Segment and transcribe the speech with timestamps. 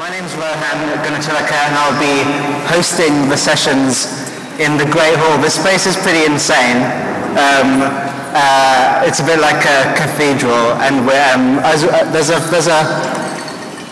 [0.00, 2.24] My name's Rohan Gunatillake and I'll be
[2.72, 4.08] hosting the sessions
[4.56, 5.36] in the Great Hall.
[5.44, 6.80] This space is pretty insane.
[7.36, 7.84] Um,
[8.32, 12.80] uh, it's a bit like a cathedral and um, as, uh, there's a, there's a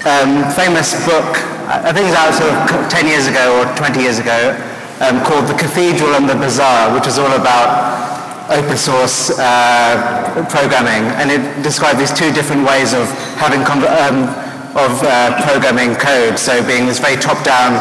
[0.09, 1.29] um, famous book,
[1.69, 4.57] I think it's out sort of 10 years ago or 20 years ago,
[5.05, 11.05] um, called The Cathedral and the Bazaar, which is all about open source uh, programming
[11.21, 13.05] and it describes these two different ways of
[13.37, 17.81] having um, of uh, programming code, so being this very top-down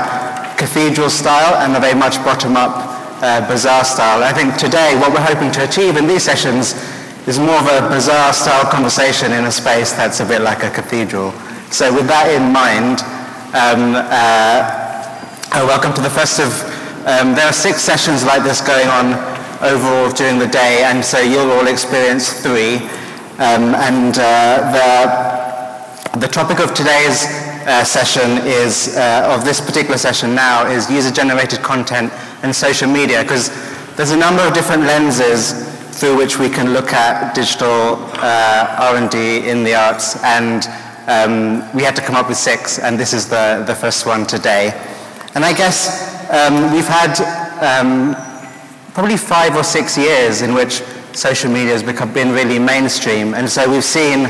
[0.57, 2.71] cathedral style and a very much bottom-up
[3.21, 4.23] uh, bazaar style.
[4.23, 6.73] I think today what we're hoping to achieve in these sessions
[7.27, 10.69] is more of a bazaar style conversation in a space that's a bit like a
[10.69, 11.31] cathedral.
[11.71, 13.03] So with that in mind,
[13.51, 16.47] um, uh, welcome to the first of,
[17.03, 19.13] um, there are six sessions like this going on
[19.61, 22.77] overall during the day, and so you'll all experience three.
[23.37, 25.36] Um, and uh, the
[26.19, 27.25] the topic of today's
[27.67, 33.21] uh, session is, uh, of this particular session now, is user-generated content and social media,
[33.21, 33.49] because
[33.95, 35.67] there's a number of different lenses
[35.99, 40.65] through which we can look at digital uh, R&D in the arts, and
[41.07, 44.25] um, we had to come up with six, and this is the, the first one
[44.25, 44.71] today.
[45.35, 47.13] And I guess um, we've had
[47.61, 48.15] um,
[48.93, 50.81] probably five or six years in which
[51.13, 54.25] social media has become, been really mainstream, and so we've seen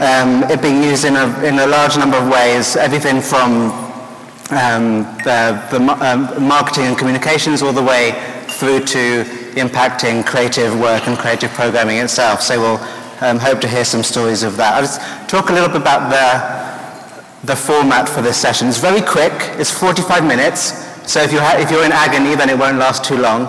[0.00, 3.72] um, it being used in a, in a large number of ways, everything from
[4.50, 8.12] um, the, the um, marketing and communications all the way
[8.48, 9.24] through to
[9.56, 12.42] impacting creative work and creative programming itself.
[12.42, 12.80] So we'll
[13.20, 14.74] um, hope to hear some stories of that.
[14.74, 18.68] I'll just talk a little bit about the, the format for this session.
[18.68, 19.32] It's very quick.
[19.58, 20.84] It's 45 minutes.
[21.10, 23.46] So if you're, if you're in agony, then it won't last too long.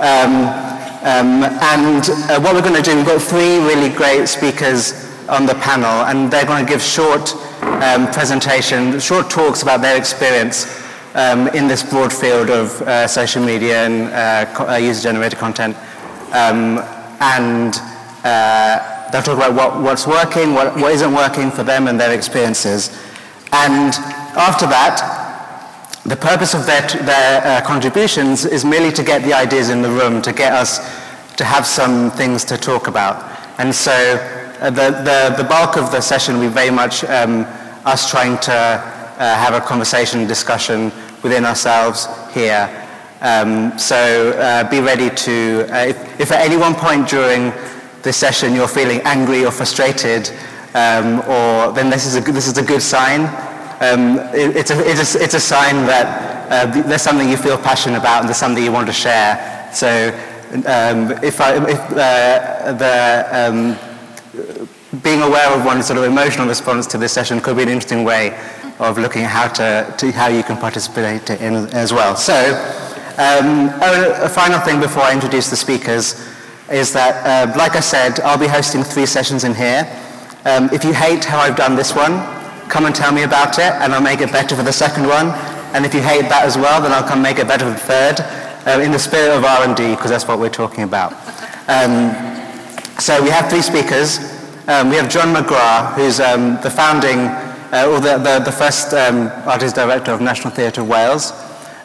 [0.00, 0.72] Um,
[1.04, 5.46] um, and uh, what we're going to do, we've got three really great speakers on
[5.46, 7.34] the panel, and they're going to give short
[7.82, 10.66] um, presentation, short talks about their experience
[11.14, 15.74] um, in this broad field of uh, social media and uh, uh, user-generated content.
[16.32, 16.78] Um,
[17.20, 17.74] and
[18.24, 22.12] uh, they'll talk about what, what's working, what, what isn't working for them and their
[22.14, 22.90] experiences.
[23.52, 23.94] And
[24.36, 25.20] after that,
[26.04, 29.90] the purpose of their, their uh, contributions is merely to get the ideas in the
[29.90, 30.78] room, to get us
[31.36, 33.30] to have some things to talk about.
[33.58, 37.44] And so the, the, the bulk of the session will be very much um,
[37.84, 40.92] us trying to uh, have a conversation, discussion
[41.22, 42.70] within ourselves here.
[43.20, 47.52] Um, so uh, be ready to, uh, if, if, at any one point during
[48.02, 50.30] this session you're feeling angry or frustrated,
[50.74, 53.22] um, or then this is a, this is a good sign.
[53.80, 57.58] Um, it, it's, a, it's, a, it's a sign that uh, there's something you feel
[57.58, 59.70] passionate about and there's something you want to share.
[59.72, 60.08] So
[60.66, 63.91] um, if, I, if uh, the um,
[65.02, 68.04] being aware of one's sort of emotional response to this session could be an interesting
[68.04, 68.38] way
[68.78, 72.16] of looking at how, to, to how you can participate in as well.
[72.16, 72.34] So,
[73.18, 76.26] um, oh, a final thing before I introduce the speakers
[76.70, 79.84] is that, uh, like I said, I'll be hosting three sessions in here.
[80.46, 82.12] Um, if you hate how I've done this one,
[82.70, 85.28] come and tell me about it, and I'll make it better for the second one.
[85.74, 87.76] And if you hate that as well, then I'll come make it better for the
[87.76, 88.20] third,
[88.66, 91.12] uh, in the spirit of R&D, because that's what we're talking about.
[91.68, 92.41] Um,
[92.98, 94.18] so we have three speakers.
[94.68, 97.18] Um, we have John McGrath, who's um, the founding,
[97.72, 101.32] uh, or the, the, the first um, artist director of National Theatre of Wales.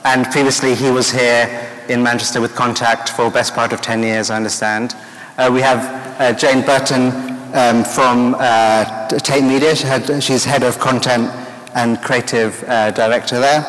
[0.04, 4.30] And previously he was here in Manchester with Contact for best part of 10 years,
[4.30, 4.96] I understand.
[5.38, 7.12] Uh, we have uh, Jane Burton
[7.56, 9.76] um, from uh, Tate Media.
[9.76, 11.32] She had, she's head of content
[11.76, 13.66] and creative uh, director there.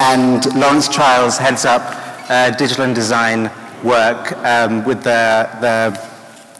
[0.00, 1.82] And Lawrence Chiles heads up
[2.30, 3.50] uh, digital and design
[3.82, 6.07] work um, with the, the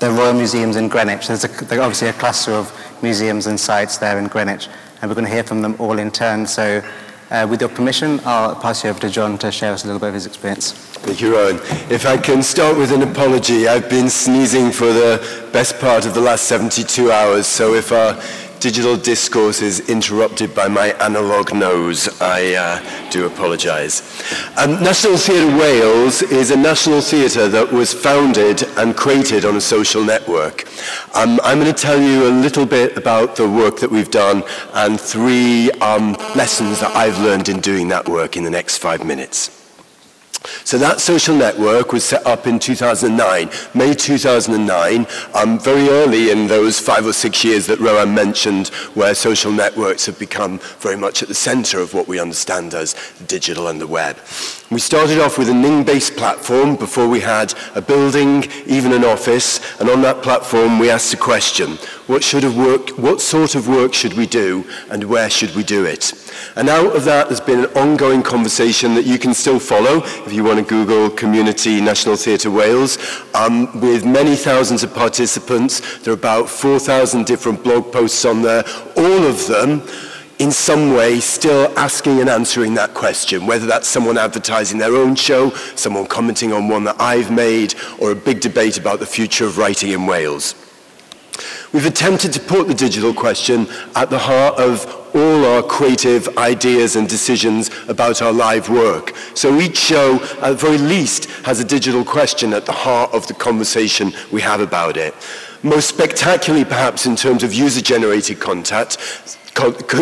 [0.01, 1.27] the Royal Museums in Greenwich.
[1.27, 2.73] There's, a, there's obviously a cluster of
[3.03, 4.69] museums and sites there in Greenwich,
[5.01, 6.47] and we're going to hear from them all in turn.
[6.47, 6.83] So,
[7.31, 10.01] uh, with your permission, I'll pass you over to John to share us a little
[10.01, 10.73] bit of his experience.
[10.73, 11.57] Thank you, Rohan.
[11.91, 16.15] If I can start with an apology, I've been sneezing for the best part of
[16.15, 18.15] the last 72 hours, so if our
[18.61, 22.21] digital discourse is interrupted by my analogue nose.
[22.21, 24.03] I uh, do apologise.
[24.57, 29.61] Um, national Theatre Wales is a national theatre that was founded and created on a
[29.61, 30.65] social network.
[31.15, 34.43] Um, I'm going to tell you a little bit about the work that we've done
[34.75, 39.05] and three um, lessons that I've learned in doing that work in the next five
[39.05, 39.58] minutes.
[40.65, 46.47] So that social network was set up in 2009, May 2009, um, very early in
[46.47, 51.23] those five or six years that Rohan mentioned, where social networks have become very much
[51.23, 52.95] at the center of what we understand as
[53.27, 54.17] digital and the web.
[54.71, 59.61] We started off with a Ning-based platform before we had a building, even an office,
[59.81, 63.95] and on that platform we asked a question, What, should work, what sort of work
[63.95, 66.13] should we do and where should we do it?
[66.55, 70.35] And out of that there's been an ongoing conversation that you can still follow if
[70.35, 72.99] you want to Google Community National Theatre Wales
[73.33, 75.99] um, with many thousands of participants.
[76.01, 78.65] There are about 4,000 different blog posts on there,
[78.97, 79.83] all of them
[80.39, 85.17] in some way still asking and answering that question, whether that's someone advertising their own
[85.17, 89.45] show, someone commenting on one that I've made, or a big debate about the future
[89.45, 90.55] of writing in Wales.
[91.73, 96.97] We've attempted to put the digital question at the heart of all our creative ideas
[96.97, 99.15] and decisions about our live work.
[99.35, 103.27] So each show, at the very least, has a digital question at the heart of
[103.27, 105.15] the conversation we have about it.
[105.63, 108.97] Most spectacularly, perhaps, in terms of user-generated content,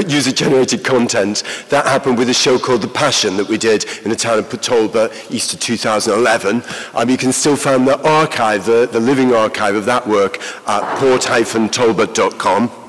[0.08, 1.42] user-generated content.
[1.70, 4.50] That happened with a show called The Passion that we did in the town of
[4.50, 6.62] Port Easter 2011.
[6.94, 10.98] Um, you can still find the archive, the, the living archive of that work at
[10.98, 12.85] port-talbot.com.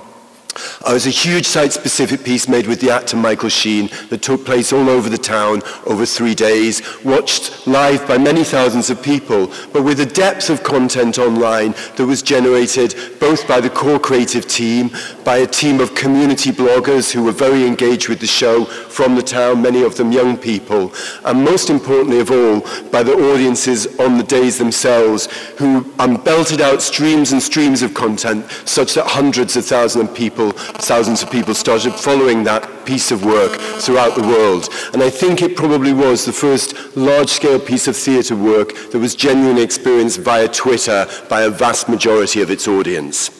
[0.85, 4.45] Uh, it was a huge site-specific piece made with the actor Michael Sheen that took
[4.45, 9.51] place all over the town over three days, watched live by many thousands of people,
[9.73, 14.47] but with a depth of content online that was generated both by the core creative
[14.47, 14.89] team,
[15.23, 18.65] by a team of community bloggers who were very engaged with the show
[18.97, 20.91] from the town, many of them young people,
[21.23, 25.27] and most importantly of all, by the audiences on the days themselves
[25.59, 30.15] who um, belted out streams and streams of content such that hundreds of thousands of
[30.15, 33.51] people, thousands of people started following that piece of work
[33.83, 34.67] throughout the world.
[34.93, 39.13] And I think it probably was the first large-scale piece of theatre work that was
[39.13, 43.36] genuinely experienced via Twitter by a vast majority of its audience.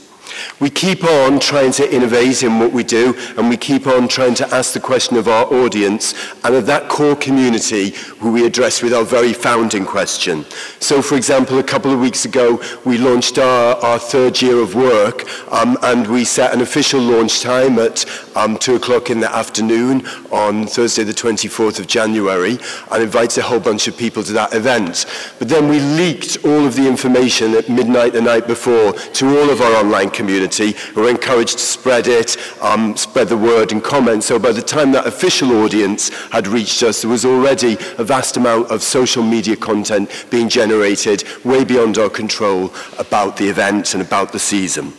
[0.59, 4.35] We keep on trying to innovate in what we do and we keep on trying
[4.35, 6.13] to ask the question of our audience
[6.43, 10.45] and of that core community who we address with our very founding question.
[10.79, 14.75] So for example, a couple of weeks ago we launched our, our third year of
[14.75, 18.05] work um, and we set an official launch time at
[18.35, 22.57] um, 2 o'clock in the afternoon on Thursday the 24th of January
[22.91, 25.05] and invited a whole bunch of people to that event.
[25.39, 29.49] But then we leaked all of the information at midnight the night before to all
[29.49, 33.81] of our online community community were encouraged to spread it, um, spread the word and
[33.81, 34.23] comment.
[34.25, 38.35] So by the time that official audience had reached us, there was already a vast
[38.35, 44.03] amount of social media content being generated way beyond our control about the event and
[44.03, 44.91] about the season.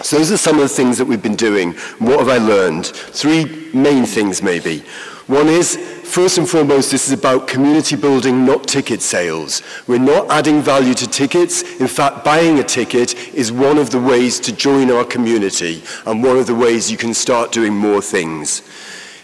[0.00, 1.72] So those are some of the things that we've been doing.
[1.98, 2.86] What have I learned?
[2.86, 4.84] Three main things maybe.
[5.26, 5.76] One is,
[6.06, 9.62] first and foremost, this is about community building, not ticket sales.
[9.86, 11.62] We're not adding value to tickets.
[11.80, 16.22] In fact, buying a ticket is one of the ways to join our community and
[16.22, 18.62] one of the ways you can start doing more things.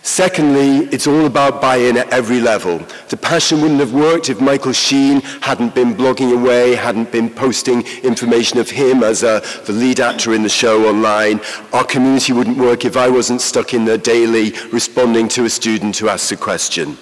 [0.05, 2.79] Secondly, it's all about buy-in at every level.
[3.09, 7.87] The passion wouldn't have worked if Michael Sheen hadn't been blogging away, hadn't been posting
[8.03, 11.41] information of him as a, the lead actor in the show online.
[11.73, 15.97] Our community wouldn't work if I wasn't stuck in there daily responding to a student
[15.99, 16.99] who asks a question.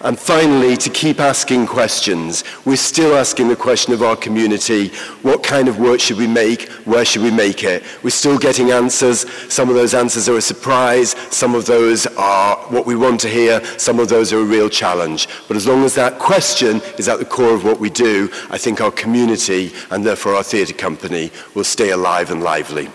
[0.00, 2.44] And finally, to keep asking questions.
[2.64, 4.88] We're still asking the question of our community,
[5.22, 6.68] what kind of work should we make?
[6.84, 7.82] Where should we make it?
[8.02, 9.30] We're still getting answers.
[9.52, 11.12] Some of those answers are a surprise.
[11.30, 13.64] Some of those are what we want to hear.
[13.78, 15.28] Some of those are a real challenge.
[15.48, 18.58] But as long as that question is at the core of what we do, I
[18.58, 22.86] think our community, and therefore our theatre company, will stay alive and lively.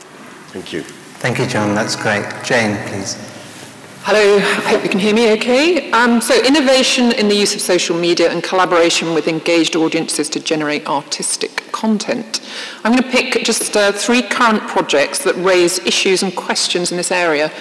[0.50, 0.84] Thank you.
[1.20, 1.76] Thank you, John.
[1.76, 2.26] That's great.
[2.44, 3.35] Jane, please.
[4.08, 5.90] Hello, I hope you can hear me okay.
[5.90, 10.40] Um, so innovation in the use of social media and collaboration with engaged audiences to
[10.40, 12.48] generate artistic content.
[12.84, 16.98] I'm going to pick just uh, three current projects that raise issues and questions in
[16.98, 17.52] this area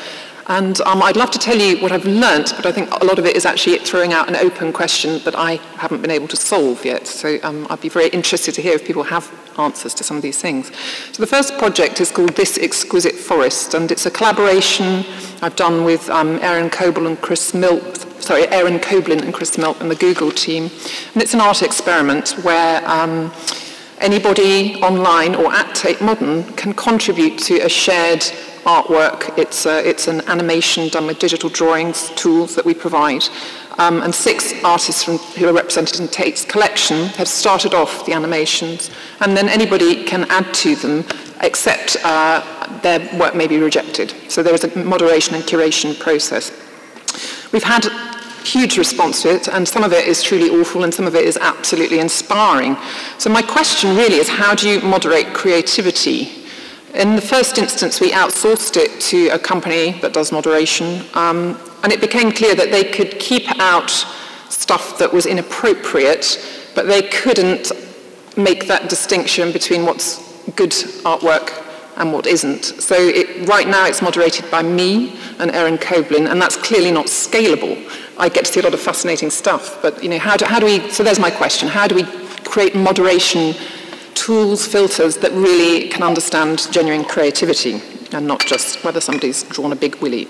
[0.46, 3.18] and um, I'd love to tell you what I've learnt, but I think a lot
[3.18, 6.36] of it is actually throwing out an open question that I haven't been able to
[6.36, 7.06] solve yet.
[7.06, 10.22] So um, I'd be very interested to hear if people have answers to some of
[10.22, 10.70] these things.
[11.12, 15.04] So the first project is called This Exquisite Forest, and it's a collaboration
[15.40, 17.82] I've done with um, Aaron Coble and Chris Milk,
[18.20, 20.64] sorry, Aaron Koblin and Chris Milk and the Google team.
[21.14, 23.32] And it's an art experiment where um,
[23.98, 28.24] anybody online or at Tate Modern can contribute to a shared
[28.64, 29.37] artwork.
[29.38, 33.25] It's, uh, it's an animation done with digital drawings tools that we provide.
[33.78, 38.12] Um, and six artists from, who are represented in Tate's collection have started off the
[38.12, 38.90] animations,
[39.21, 41.04] and then anybody can add to them
[41.40, 42.40] except uh,
[42.83, 44.14] their work may be rejected.
[44.28, 46.52] So there is a moderation and curation process.
[47.52, 47.87] We've had
[48.44, 51.25] huge response to it, and some of it is truly awful, and some of it
[51.25, 52.76] is absolutely inspiring.
[53.18, 56.43] So my question really is, how do you moderate creativity
[56.94, 61.92] in the first instance, we outsourced it to a company that does moderation, um, and
[61.92, 63.90] it became clear that they could keep out
[64.48, 66.38] stuff that was inappropriate,
[66.74, 67.72] but they couldn't
[68.36, 70.18] make that distinction between what's
[70.52, 70.70] good
[71.04, 71.60] artwork
[71.96, 72.64] and what isn't.
[72.64, 77.06] So it, right now it's moderated by me and Aaron Koblin, and that's clearly not
[77.06, 77.76] scalable.
[78.18, 80.60] I get to see a lot of fascinating stuff, but you know, how do, how
[80.60, 82.04] do we, so there's my question, how do we
[82.44, 83.54] create moderation
[84.25, 89.76] tools, filters that really can understand genuine creativity and not just whether somebody's drawn a
[89.76, 90.26] big willy.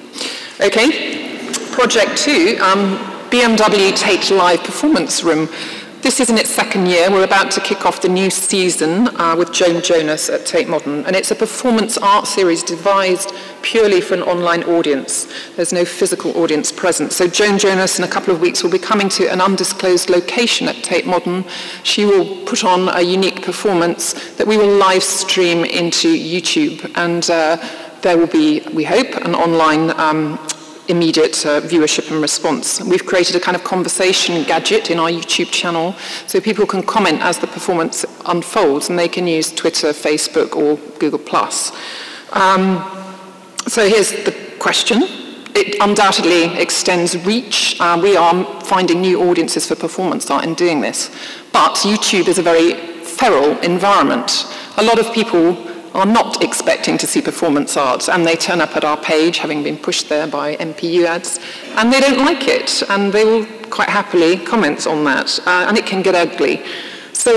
[0.60, 2.98] Okay, project two, um,
[3.30, 5.48] BMW Tate Live Performance Room.
[6.04, 7.10] This is in its second year.
[7.10, 11.06] We're about to kick off the new season uh, with Joan Jonas at Tate Modern,
[11.06, 13.32] and it's a performance art series devised
[13.62, 15.26] purely for an online audience.
[15.56, 17.12] There's no physical audience present.
[17.12, 20.68] So Joan Jonas, in a couple of weeks, will be coming to an undisclosed location
[20.68, 21.42] at Tate Modern.
[21.84, 27.30] She will put on a unique performance that we will live stream into YouTube, and
[27.30, 27.56] uh,
[28.02, 30.38] there will be, we hope, an online um,
[30.88, 32.80] immediate uh, viewership and response.
[32.80, 35.94] We've created a kind of conversation gadget in our YouTube channel
[36.26, 40.76] so people can comment as the performance unfolds and they can use Twitter, Facebook or
[40.98, 41.20] Google+.
[42.32, 42.82] Um,
[43.66, 45.02] so here's the question.
[45.56, 47.80] It undoubtedly extends reach.
[47.80, 51.10] Uh, we are finding new audiences for performance art in doing this.
[51.52, 52.74] But YouTube is a very
[53.04, 54.46] feral environment.
[54.76, 55.54] A lot of people
[55.94, 59.62] are not expecting to see performance art and they turn up at our page having
[59.62, 61.38] been pushed there by MPU ads
[61.76, 65.78] and they don't like it and they will quite happily comment on that uh, and
[65.78, 66.64] it can get ugly.
[67.12, 67.32] So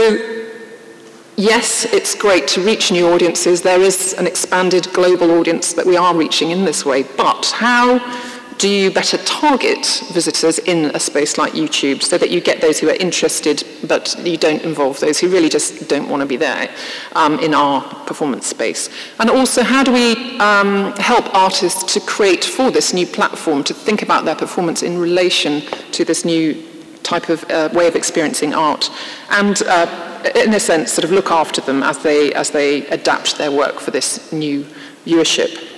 [1.36, 3.62] yes, it's great to reach new audiences.
[3.62, 8.00] There is an expanded global audience that we are reaching in this way, but how
[8.58, 12.80] do you better target visitors in a space like YouTube so that you get those
[12.80, 16.38] who are interested but you don't involve those who really just don't want to be
[16.38, 16.74] there
[17.16, 18.90] um, in our performance space?
[19.20, 23.74] And also, how do we um, help artists to create for this new platform, to
[23.74, 25.62] think about their performance in relation
[25.92, 26.64] to this new
[27.04, 28.90] type of uh, way of experiencing art?
[29.30, 33.38] And uh, in a sense, sort of look after them as they, as they adapt
[33.38, 34.66] their work for this new
[35.06, 35.77] viewership.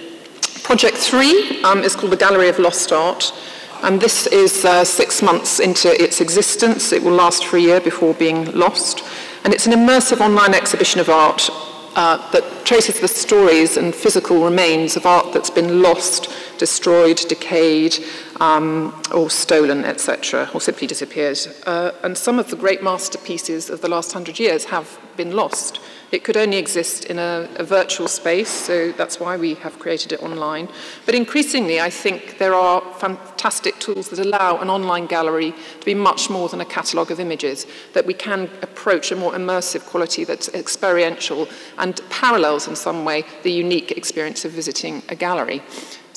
[0.69, 3.33] Project three um, is called the Gallery of Lost Art.
[3.81, 6.91] And this is uh, six months into its existence.
[6.91, 9.03] It will last for a year before being lost.
[9.43, 11.49] And it's an immersive online exhibition of art
[11.95, 17.97] uh, that traces the stories and physical remains of art that's been lost, destroyed, decayed,
[18.39, 21.39] um, or stolen, etc., or simply disappeared.
[21.65, 25.79] Uh, and some of the great masterpieces of the last hundred years have been lost.
[26.11, 30.11] It could only exist in a, a, virtual space, so that's why we have created
[30.11, 30.67] it online.
[31.05, 35.93] But increasingly, I think there are fantastic tools that allow an online gallery to be
[35.93, 40.23] much more than a catalogue of images, that we can approach a more immersive quality
[40.23, 45.61] that's experiential and parallels in some way the unique experience of visiting a gallery.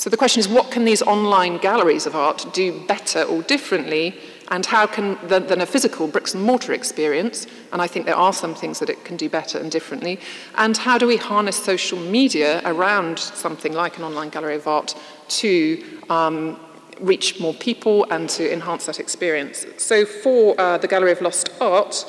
[0.03, 4.17] So the question is, what can these online galleries of art do better or differently?
[4.49, 8.17] And how can, than, than, a physical bricks and mortar experience, and I think there
[8.17, 10.19] are some things that it can do better and differently,
[10.57, 14.97] and how do we harness social media around something like an online gallery of art
[15.29, 16.59] to um,
[16.99, 19.65] reach more people and to enhance that experience.
[19.79, 22.05] So for uh, the Gallery of Lost Art,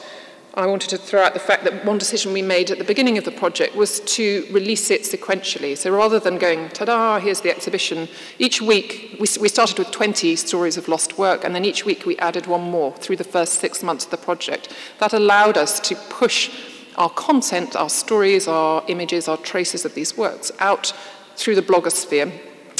[0.55, 3.17] I wanted to throw out the fact that one decision we made at the beginning
[3.17, 5.75] of the project was to release it sequentially.
[5.75, 8.07] So rather than going, ta-da, here's the exhibition,
[8.37, 12.05] each week we, we started with 20 stories of lost work, and then each week
[12.05, 14.71] we added one more through the first six months of the project.
[14.99, 16.51] That allowed us to push
[16.97, 20.93] our content, our stories, our images, our traces of these works out
[21.35, 22.31] through the blogosphere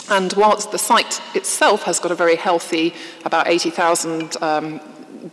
[0.09, 4.81] and whilst the site itself has got a very healthy, about 80,000 um,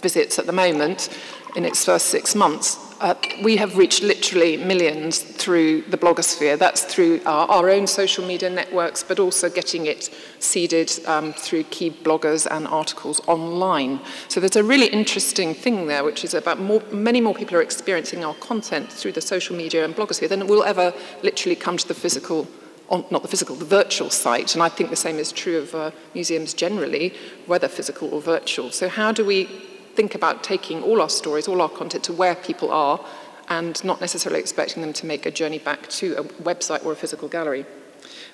[0.01, 1.09] visits at the moment,
[1.57, 2.79] in its first six months.
[3.01, 6.59] Uh, we have reached literally millions through the blogosphere.
[6.59, 11.63] That's through our, our own social media networks, but also getting it seeded um, through
[11.65, 14.01] key bloggers and articles online.
[14.29, 17.63] So there's a really interesting thing there, which is about more, many more people are
[17.63, 20.93] experiencing our content through the social media and blogosphere than will ever
[21.23, 22.47] literally come to the physical
[22.91, 24.55] on, not the physical, the virtual site.
[24.55, 27.15] And I think the same is true of uh, museums generally,
[27.47, 28.71] whether physical or virtual.
[28.73, 29.49] So how do we
[29.95, 33.05] think about taking all our stories, all our content to where people are
[33.49, 36.97] and not necessarily expecting them to make a journey back to a website or a
[36.97, 37.67] physical gallery.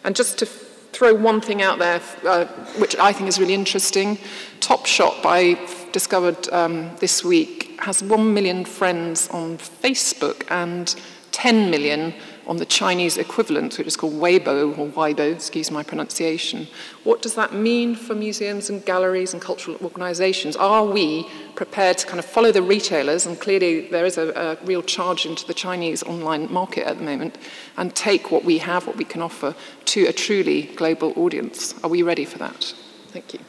[0.05, 2.45] And just to throw one thing out there, uh,
[2.79, 4.19] which I think is really interesting,
[4.61, 5.59] Topshop, I
[5.93, 10.95] discovered um, this week, has 1 million friends on Facebook and
[11.33, 12.15] 10 million
[12.47, 16.69] on the Chinese equivalent, which is called Weibo, or Weibo, excuse my pronunciation.
[17.05, 20.57] What does that mean for museums and galleries and cultural organizations?
[20.57, 24.65] Are we prepared to kind of follow the retailers, and clearly there is a, a
[24.65, 27.39] real charge into the Chinese online market at the moment,
[27.77, 29.55] and take what we have, what we can offer,
[29.87, 31.75] to a truly global audience?
[31.83, 32.75] Are we ready for that?
[33.09, 33.41] Thank you.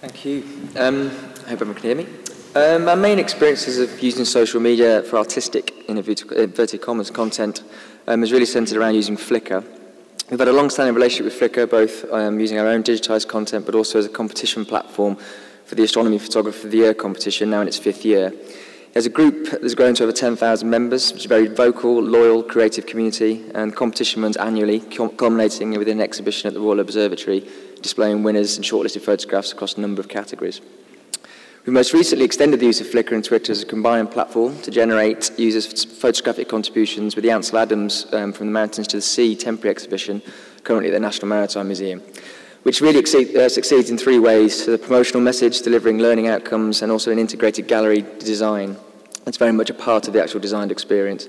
[0.00, 0.44] Thank you.
[0.76, 1.10] Um,
[1.44, 2.06] I hope everyone can hear me.
[2.52, 7.62] Um, my main experiences of using social media for artistic, in inverted commas, content
[8.08, 9.64] um, is really centered around using Flickr.
[10.28, 13.76] We've had a long-standing relationship with Flickr, both um, using our own digitized content, but
[13.76, 15.16] also as a competition platform
[15.64, 18.32] for the Astronomy Photographer of the Year competition, now in its fifth year.
[18.96, 22.42] As a group that's grown to over 10,000 members, which is a very vocal, loyal,
[22.42, 27.48] creative community, and the competition runs annually, culminating with an exhibition at the Royal Observatory,
[27.80, 30.60] displaying winners and shortlisted photographs across a number of categories.
[31.66, 34.70] We most recently extended the use of Flickr and Twitter as a combined platform to
[34.70, 39.36] generate users' photographic contributions with the Ansel Adams um, From the Mountains to the Sea
[39.36, 40.22] temporary exhibition
[40.64, 42.00] currently at the National Maritime Museum,
[42.62, 46.80] which really exceed, uh, succeeds in three ways, so the promotional message, delivering learning outcomes,
[46.80, 48.74] and also an integrated gallery design.
[49.26, 51.28] It's very much a part of the actual designed experience.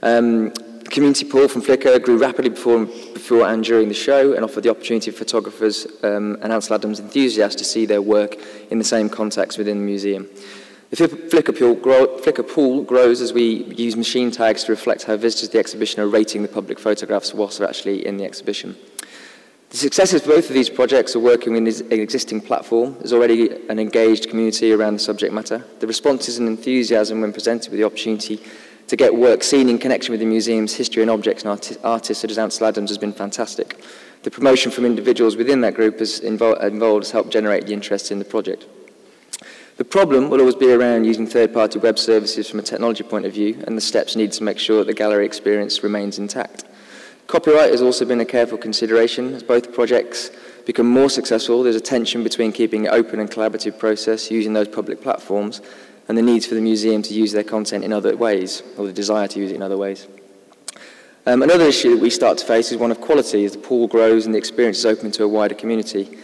[0.00, 0.52] Um,
[0.86, 4.62] the community pool from Flickr grew rapidly before, before and during the show and offered
[4.62, 8.36] the opportunity for photographers um, and Ansel Adams enthusiasts to see their work
[8.70, 10.28] in the same context within the museum.
[10.90, 15.16] The Flickr pool, grow, Flickr pool grows as we use machine tags to reflect how
[15.16, 18.76] visitors to the exhibition are rating the public photographs whilst they're actually in the exhibition.
[19.70, 22.94] The successes of both of these projects are working within an existing platform.
[22.98, 25.64] There's already an engaged community around the subject matter.
[25.80, 28.40] The responses and enthusiasm when presented with the opportunity
[28.88, 32.20] to get work seen in connection with the museum's history and objects and arti artists
[32.20, 33.80] such as Ansel Adams has been fantastic.
[34.22, 38.10] The promotion from individuals within that group has involved, involved has helped generate the interest
[38.10, 38.66] in the project.
[39.76, 43.34] The problem will always be around using third-party web services from a technology point of
[43.34, 46.64] view and the steps needed to make sure that the gallery experience remains intact.
[47.26, 50.30] Copyright has also been a careful consideration as both projects
[50.64, 51.62] become more successful.
[51.62, 55.60] There's a tension between keeping an open and collaborative process using those public platforms
[56.08, 58.92] and the needs for the museum to use their content in other ways, or the
[58.92, 60.06] desire to use it in other ways.
[61.28, 63.88] Um, another issue that we start to face is one of quality as the pool
[63.88, 66.16] grows and the experience is open to a wider community.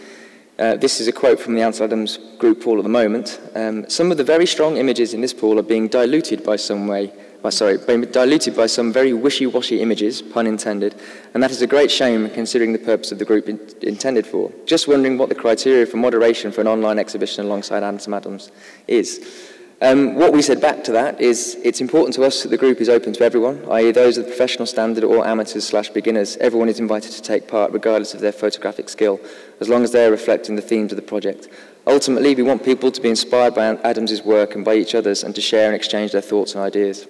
[0.57, 3.41] Uh, this is a quote from the Ansel Adams group pool at the moment.
[3.53, 6.87] Um, some of the very strong images in this pool are being diluted by some
[6.87, 7.11] way,
[7.41, 10.95] by, sorry, being diluted by some very wishy-washy images, pun intended,
[11.33, 14.53] and that is a great shame considering the purpose of the group in, intended for.
[14.65, 18.51] Just wondering what the criteria for moderation for an online exhibition alongside Ansel Adams
[18.87, 19.51] is.
[19.83, 22.79] Um, what we said back to that is it's important to us that the group
[22.79, 23.91] is open to everyone, i.e.
[23.91, 26.37] those of the professional standard or amateurs slash beginners.
[26.37, 29.19] Everyone is invited to take part regardless of their photographic skill,
[29.59, 31.49] as long as they're reflecting the themes of the project.
[31.85, 35.35] Ultimately, we want people to be inspired by Adams's work and by each other's and
[35.35, 37.05] to share and exchange their thoughts and ideas.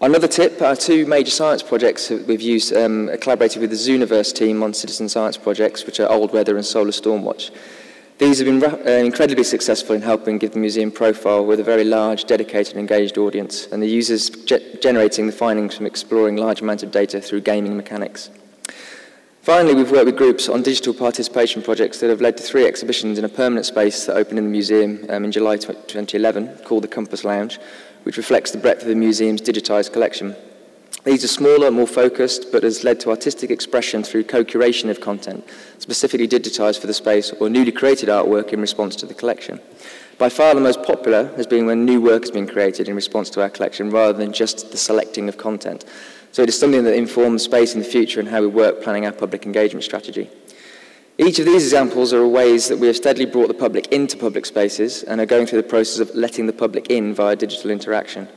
[0.00, 4.62] Another tip, our two major science projects we've used, um, collaborated with the Zooniverse team
[4.62, 7.50] on citizen science projects, which are Old Weather and Solar Storm Watch.
[8.18, 11.84] These have been uh, incredibly successful in helping give the museum profile with a very
[11.84, 16.82] large, dedicated, engaged audience, and the users ge generating the findings from exploring large amounts
[16.82, 18.30] of data through gaming mechanics.
[19.42, 23.20] Finally, we've worked with groups on digital participation projects that have led to three exhibitions
[23.20, 26.88] in a permanent space that opened in the museum um, in July 2011, called the
[26.88, 27.60] Compass Lounge,
[28.02, 30.34] which reflects the breadth of the museum's digitised collection.
[31.04, 35.46] These are smaller, more focused, but has led to artistic expression through co-curation of content,
[35.78, 39.60] specifically digitised for the space or newly created artwork in response to the collection.
[40.18, 43.30] By far the most popular has been when new work has been created in response
[43.30, 45.84] to our collection rather than just the selecting of content.
[46.32, 49.06] So it is something that informs space in the future and how we work planning
[49.06, 50.28] our public engagement strategy.
[51.16, 54.44] Each of these examples are ways that we have steadily brought the public into public
[54.46, 58.28] spaces and are going through the process of letting the public in via digital interaction.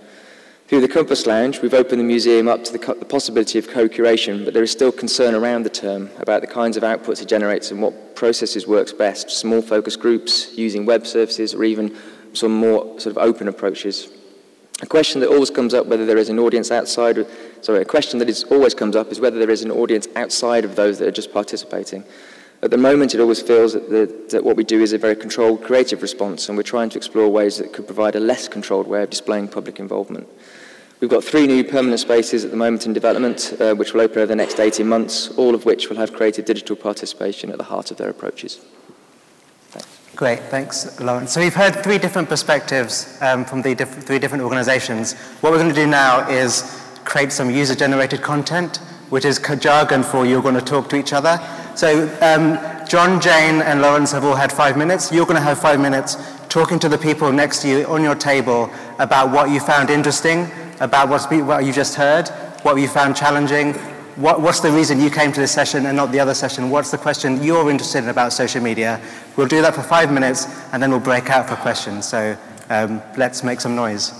[0.72, 4.46] Through the Compass Lounge, we've opened the museum up to the, the possibility of co-curation,
[4.46, 7.72] but there is still concern around the term about the kinds of outputs it generates
[7.72, 11.94] and what processes works best, small focus groups, using web services, or even
[12.32, 14.14] some more sort of open approaches.
[14.82, 17.18] A question that always comes up whether there is an audience outside,
[17.60, 20.64] sorry, a question that is always comes up is whether there is an audience outside
[20.64, 22.06] of those that are just participating.
[22.64, 25.16] At the moment, it always feels that, the, that what we do is a very
[25.16, 28.88] controlled, creative response, and we're trying to explore ways that could provide a less controlled
[28.88, 30.28] way of displaying public involvement.
[31.00, 34.20] We've got three new permanent spaces at the moment in development, uh, which will open
[34.20, 37.64] over the next 18 months, all of which will have creative digital participation at the
[37.64, 38.64] heart of their approaches.
[39.70, 40.00] Thanks.
[40.16, 41.32] Great, thanks, Lawrence.
[41.32, 45.14] So we've heard three different perspectives um, from the diff three different organizations.
[45.42, 48.78] What we're going to do now is create some user-generated content,
[49.10, 51.40] which is jargon for you're going to talk to each other.
[51.82, 55.12] So um, John, Jane, and Lawrence have all had five minutes.
[55.12, 56.16] You're going to have five minutes
[56.48, 60.48] talking to the people next to you on your table about what you found interesting,
[60.80, 62.30] about what you just heard,
[62.62, 63.74] what you found challenging,
[64.14, 66.70] what, what's the reason you came to this session and not the other session?
[66.70, 69.02] What's the question you're interested in about social media?
[69.36, 72.08] We'll do that for five minutes and then we'll break out for questions.
[72.08, 72.38] So
[72.70, 74.12] um, let's make some noise.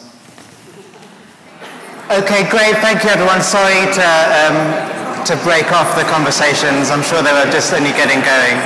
[2.10, 2.76] Okay, great.
[2.78, 3.44] Thank you, everyone.
[3.44, 6.90] Sorry to, um, to break off the conversations.
[6.90, 8.58] I'm sure they were just only getting going.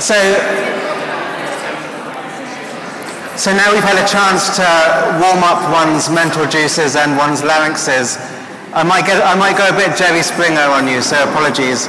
[0.00, 0.16] So
[3.36, 4.64] So now we've had a chance to
[5.20, 8.16] warm up one's mental juices and one's larynxes.
[8.72, 11.88] I might, get, I might go a bit Jerry Springer on you, so apologies.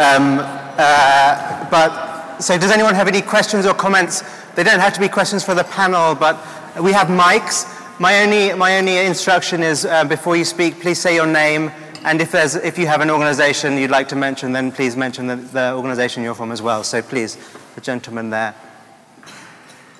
[0.00, 4.22] Um, uh, but so does anyone have any questions or comments?
[4.54, 6.36] They don't have to be questions for the panel, but
[6.80, 7.68] we have mics.
[8.00, 11.70] My only, my only instruction is uh, before you speak, please say your name.
[12.08, 15.26] And if, there's, if you have an organization you'd like to mention, then please mention
[15.26, 16.82] the, the organization you're from as well.
[16.82, 17.36] So please,
[17.74, 18.54] the gentleman there.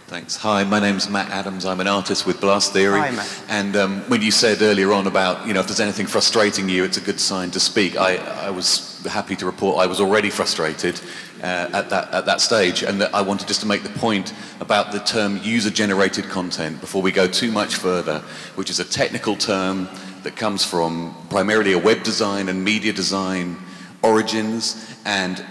[0.07, 0.37] Thanks.
[0.37, 1.67] Hi, my name's Matt Adams.
[1.67, 2.99] I'm an artist with Blast Theory.
[2.99, 3.43] Hi, Matt.
[3.51, 6.83] And um, when you said earlier on about, you know, if there's anything frustrating you,
[6.83, 7.99] it's a good sign to speak.
[7.99, 10.99] I, I was happy to report I was already frustrated
[11.43, 12.83] uh, at, that, at that stage.
[12.85, 17.03] And that I wanted just to make the point about the term user-generated content before
[17.03, 18.21] we go too much further,
[18.55, 19.91] which is a technical term
[20.23, 23.57] that comes from primarily a web design and media design
[24.03, 25.45] origins and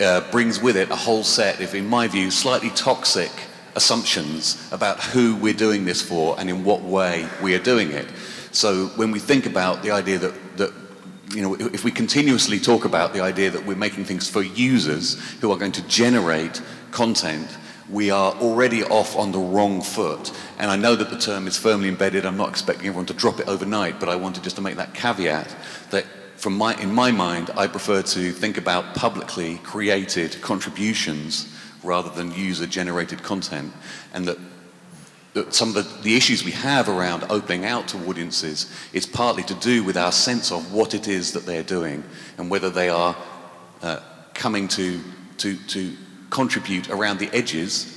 [0.00, 3.30] uh, brings with it a whole set of, in my view, slightly toxic
[3.76, 8.06] assumptions about who we're doing this for and in what way we are doing it.
[8.52, 10.72] So when we think about the idea that, that
[11.34, 15.14] you know, if we continuously talk about the idea that we're making things for users
[15.40, 17.48] who are going to generate content,
[17.90, 20.32] we are already off on the wrong foot.
[20.58, 22.24] And I know that the term is firmly embedded.
[22.24, 24.94] I'm not expecting everyone to drop it overnight, but I wanted just to make that
[24.94, 25.54] caveat
[25.90, 26.04] that
[26.36, 32.32] from my, in my mind, I prefer to think about publicly created contributions rather than
[32.32, 33.72] user-generated content,
[34.14, 34.38] and that,
[35.34, 39.42] that some of the, the, issues we have around opening out to audiences is partly
[39.42, 42.02] to do with our sense of what it is that they're doing
[42.38, 43.16] and whether they are
[43.82, 44.00] uh,
[44.32, 45.00] coming to,
[45.38, 45.94] to, to
[46.30, 47.96] contribute around the edges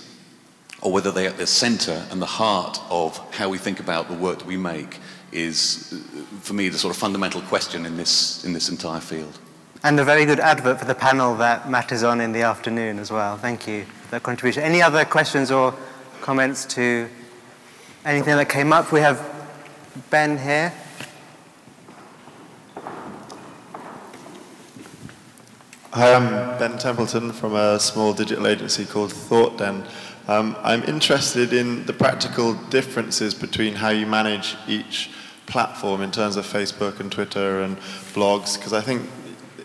[0.82, 4.14] or whether they're at the center and the heart of how we think about the
[4.14, 5.00] work that we make
[5.32, 9.40] is, uh, for me, the sort of fundamental question in this, in this entire field.
[9.84, 13.00] And a very good advert for the panel that Matt is on in the afternoon
[13.00, 13.38] as well.
[13.38, 14.64] Thank you for that contribution.
[14.64, 15.74] Any other questions or
[16.22, 17.10] comments to
[18.06, 18.92] anything that came up?
[18.92, 19.22] We have
[20.10, 20.74] Ben here.
[25.96, 29.86] Hi, I'm Ben Templeton from a small digital agency called Thought Den.
[30.28, 35.12] Um, I'm interested in the practical differences between how you manage each
[35.46, 37.78] platform in terms of Facebook and Twitter and
[38.16, 39.08] blogs, because I think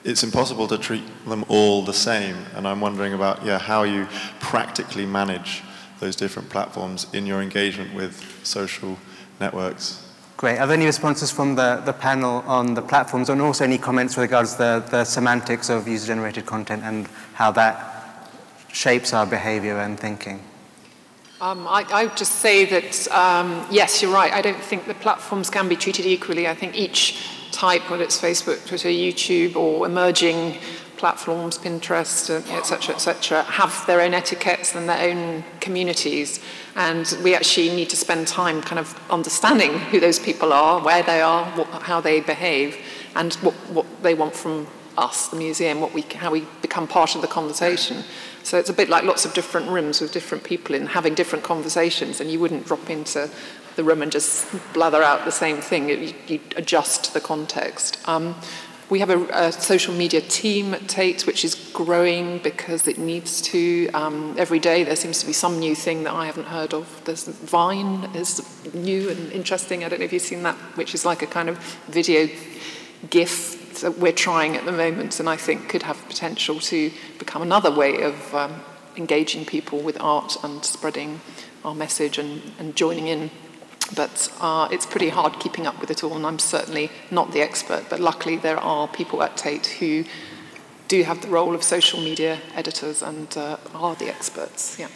[0.04, 2.36] it's impossible to treat them all the same.
[2.54, 4.06] And I'm wondering about yeah, how you
[4.38, 5.62] practically manage
[5.98, 8.98] those different platforms in your engagement with social
[9.40, 10.07] networks.
[10.38, 10.60] Great.
[10.60, 14.16] Are there any responses from the, the panel on the platforms and also any comments
[14.16, 18.30] with regards to the, the semantics of user-generated content and how that
[18.72, 20.40] shapes our behavior and thinking?
[21.40, 24.32] Um, I, I, would just say that, um, yes, you're right.
[24.32, 26.46] I don't think the platforms can be treated equally.
[26.46, 27.20] I think each
[27.50, 30.58] type, whether it's Facebook, Twitter, YouTube, or emerging
[30.98, 36.40] platforms, Pinterest, etc., etc., have their own etiquettes and their own communities.
[36.76, 41.02] And we actually need to spend time kind of understanding who those people are, where
[41.02, 42.76] they are, what, how they behave,
[43.14, 44.66] and what, what they want from
[44.98, 48.02] us, the museum, what we, how we become part of the conversation.
[48.42, 51.44] So it's a bit like lots of different rooms with different people in having different
[51.44, 53.30] conversations, and you wouldn't drop into
[53.76, 55.88] the room and just blather out the same thing.
[55.88, 57.98] You, you adjust the context.
[58.08, 58.34] Um,
[58.90, 63.42] we have a, a, social media team at Tate which is growing because it needs
[63.42, 63.88] to.
[63.90, 67.02] Um, every day there seems to be some new thing that I haven't heard of.
[67.04, 68.42] There's Vine is
[68.74, 69.84] new and interesting.
[69.84, 72.28] I don't know if you've seen that, which is like a kind of video
[73.10, 77.42] GIF that we're trying at the moment, and I think could have potential to become
[77.42, 78.60] another way of um,
[78.96, 81.20] engaging people with art and spreading
[81.64, 83.30] our message and, and joining in
[83.94, 87.40] but uh, it's pretty hard keeping up with it all, and I'm certainly not the
[87.40, 87.86] expert.
[87.88, 90.04] But luckily, there are people at Tate who
[90.88, 94.78] do have the role of social media editors and uh, are the experts.
[94.78, 94.88] Yeah.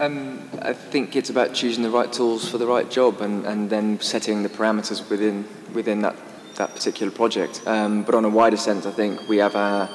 [0.00, 3.70] Um, I think it's about choosing the right tools for the right job and, and
[3.70, 6.16] then setting the parameters within within that,
[6.54, 7.62] that particular project.
[7.66, 9.88] Um, but on a wider sense, I think we have a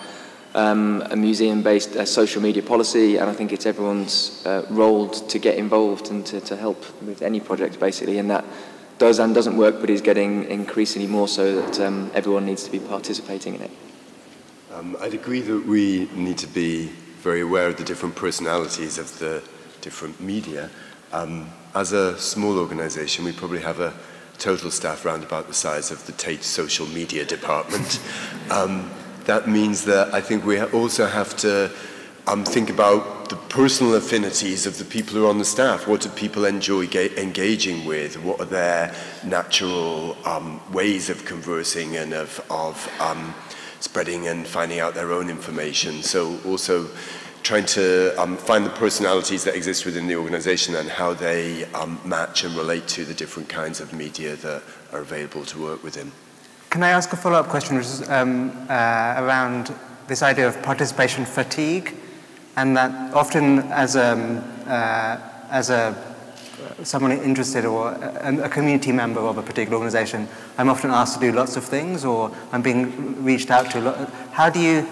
[0.56, 5.40] um, a museum-based uh, social media policy, and I think it's everyone's uh, role to
[5.40, 8.46] get involved and to, to help with any project, basically, and that
[9.00, 12.72] does and doesn't work, but is getting increasingly more so that um, everyone needs to
[12.72, 13.72] be participating in it.
[14.72, 16.86] Um, I'd agree that we need to be
[17.22, 19.44] very aware of the different personalities of the
[19.82, 20.70] different media.
[21.12, 23.94] Um, as a small organisation, we probably have a
[24.40, 28.00] total staff round about the size of the Tate social media department.
[29.26, 31.72] That means that I think we also have to
[32.28, 35.88] um, think about the personal affinities of the people who are on the staff.
[35.88, 38.22] What do people enjoy ga- engaging with?
[38.22, 38.94] What are their
[39.26, 43.34] natural um, ways of conversing and of, of um,
[43.80, 46.04] spreading and finding out their own information?
[46.04, 46.90] So also
[47.44, 52.00] trying to um, find the personalities that exist within the organization and how they um,
[52.06, 56.12] match and relate to the different kinds of media that are available to work within.
[56.74, 59.72] Can I ask a follow-up question, which is um, uh, around
[60.08, 61.94] this idea of participation fatigue,
[62.56, 65.20] and that often as a, um, uh,
[65.52, 65.96] as a
[66.82, 71.20] someone interested or a, a, community member of a particular organization, I'm often asked to
[71.20, 74.10] do lots of things or I'm being reached out to.
[74.32, 74.88] How do you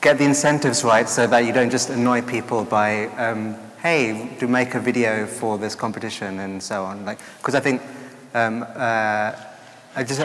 [0.00, 4.48] get the incentives right so that you don't just annoy people by, um, hey, do
[4.48, 7.04] make a video for this competition and so on?
[7.04, 7.80] Like, because I think,
[8.34, 9.30] um, uh,
[10.02, 10.20] just,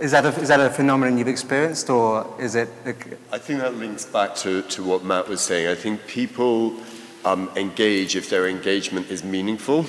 [0.00, 2.68] is, that a, is that a phenomenon you've experienced or is it?
[2.84, 2.90] A...
[3.32, 5.66] I think that links back to, to what Matt was saying.
[5.66, 6.76] I think people
[7.24, 9.84] um, engage if their engagement is meaningful.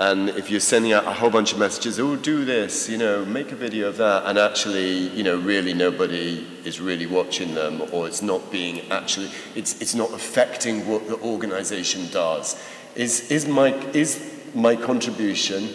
[0.00, 3.24] And if you're sending out a whole bunch of messages, oh, do this, you know,
[3.24, 7.80] make a video of that, and actually, you know, really nobody is really watching them,
[7.92, 12.60] or it's not being actually, it's, it's not affecting what the organization does.
[12.96, 15.68] Is, is, my, is my contribution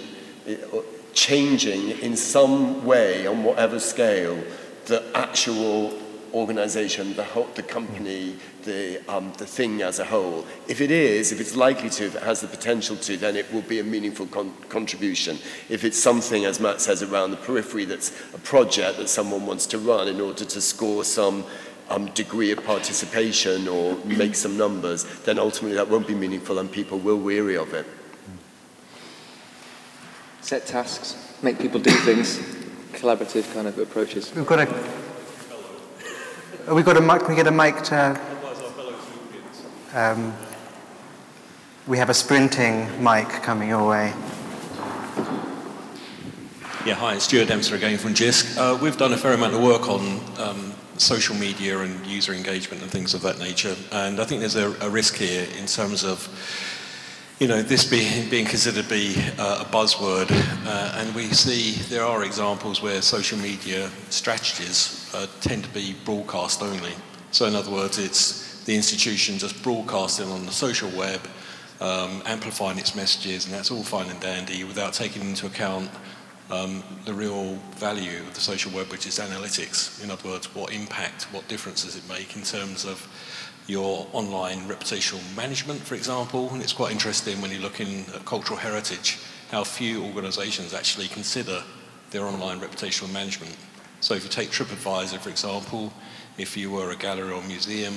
[0.45, 0.57] eh,
[1.13, 4.41] changing in some way, on whatever scale,
[4.85, 5.93] the actual
[6.33, 10.45] organization, the, whole, the company, the, um, the thing as a whole.
[10.67, 13.51] If it is, if it's likely to, if it has the potential to, then it
[13.53, 15.37] will be a meaningful con- contribution.
[15.69, 19.65] If it's something, as Matt says, around the periphery that's a project that someone wants
[19.67, 21.45] to run in order to score some
[21.89, 26.71] um, degree of participation or make some numbers, then ultimately that won't be meaningful and
[26.71, 27.85] people will weary of it.
[30.49, 32.39] Set tasks, make people do things,
[32.93, 34.33] collaborative kind of approaches.
[34.33, 37.19] We've got a We've got a mic?
[37.19, 38.19] Can we get a mic to?
[39.93, 40.33] Um,
[41.85, 44.11] we have a sprinting mic coming your way.
[46.83, 48.57] Yeah, hi, it's Stuart Dempster again from JISC.
[48.57, 52.81] Uh, we've done a fair amount of work on um, social media and user engagement
[52.81, 56.03] and things of that nature, and I think there's a, a risk here in terms
[56.03, 56.27] of
[57.39, 60.27] you know, this being, being considered to be uh, a buzzword,
[60.65, 65.95] uh, and we see there are examples where social media strategies uh, tend to be
[66.03, 66.91] broadcast only.
[67.31, 71.21] So, in other words, it's the institution just broadcasting on the social web,
[71.79, 75.89] um, amplifying its messages, and that's all fine and dandy without taking into account
[76.51, 80.03] um, the real value of the social web, which is analytics.
[80.03, 83.07] In other words, what impact, what difference does it make in terms of
[83.69, 86.49] your online reputational management, for example.
[86.51, 89.19] And it's quite interesting when you're looking at cultural heritage,
[89.51, 91.63] how few organizations actually consider
[92.09, 93.55] their online reputational management.
[94.01, 95.93] So if you take TripAdvisor, for example,
[96.37, 97.93] if you were a gallery or museum,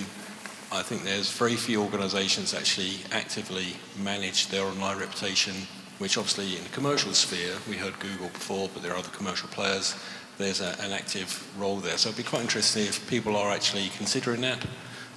[0.71, 5.55] I think there's very few organizations actually actively manage their online reputation,
[5.99, 9.49] which obviously in the commercial sphere, we heard Google before, but there are other commercial
[9.49, 9.95] players,
[10.39, 11.97] there's a, an active role there.
[11.99, 14.65] So it'd be quite interesting if people are actually considering that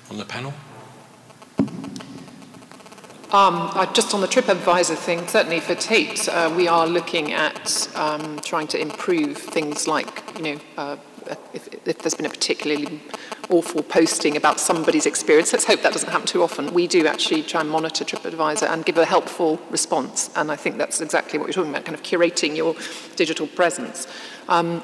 [0.10, 0.54] on the panel?
[3.32, 8.39] Um, just on the TripAdvisor thing, certainly for Tate, uh, we are looking at um,
[8.39, 10.98] trying to improve things like, you know, uh,
[11.54, 13.02] if, if, there's been a particularly
[13.50, 16.74] awful posting about somebody's experience, let's hope that doesn't happen too often.
[16.74, 20.78] We do actually try and monitor TripAdvisor and give a helpful response, and I think
[20.78, 22.76] that's exactly what you're talking about, kind of curating your
[23.15, 24.08] digital presence.
[24.48, 24.84] Um,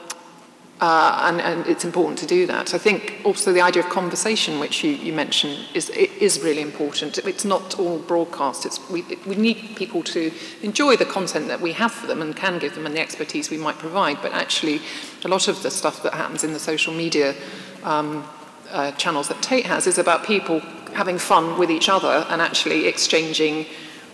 [0.82, 2.74] uh, and, and, it's important to do that.
[2.74, 7.20] I think also the idea of conversation, which you, you mentioned, is, is really important.
[7.20, 8.66] It's not all broadcast.
[8.66, 10.32] It's, we, we need people to
[10.64, 13.52] enjoy the content that we have for them and can give them and the expertise
[13.52, 14.24] we might provide.
[14.24, 14.82] But actually,
[15.24, 17.36] a lot of the stuff that happens in the social media
[17.84, 18.28] um,
[18.72, 20.62] uh, channels that Tate has is about people
[20.94, 23.68] having fun with each other and actually exchanging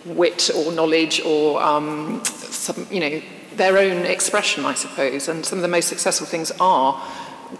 [0.04, 3.22] wit or knowledge or um, some, you know,
[3.54, 5.28] their own expression, I suppose.
[5.28, 6.94] And some of the most successful things are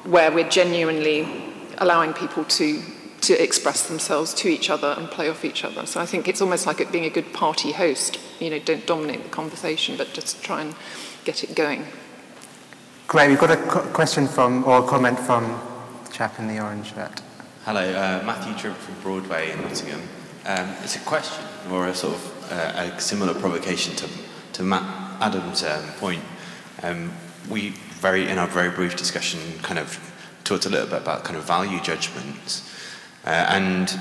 [0.05, 1.45] where we're genuinely
[1.79, 2.83] allowing people to
[3.21, 5.85] to express themselves to each other and play off each other.
[5.87, 8.19] So I think it's almost like it being a good party host.
[8.39, 10.75] You know, don't dominate the conversation, but just try and
[11.25, 11.85] get it going.
[13.09, 13.29] Great.
[13.29, 13.57] We've got a
[13.93, 15.61] question from or a comment from
[16.05, 17.21] the chap in the orange shirt.
[17.65, 20.03] Hello, uh, Matthew Tripp from Broadway in Nottingham.
[20.47, 24.09] Um, it's a question or a sort of uh, a similar provocation to
[24.55, 24.83] to Matt
[25.21, 26.23] Adam's um, point,
[26.83, 27.13] um,
[27.49, 29.99] we very in our very brief discussion kind of
[30.45, 32.69] talked a little bit about kind of value judgments,
[33.25, 34.01] uh, and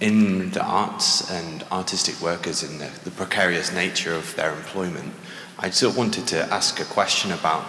[0.00, 5.12] in the arts and artistic workers in the, the, precarious nature of their employment,
[5.58, 7.64] I sort of wanted to ask a question about,